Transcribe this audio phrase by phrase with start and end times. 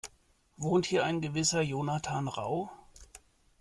[0.57, 2.71] Wohnt hier ein gewisser Jonathan Rau?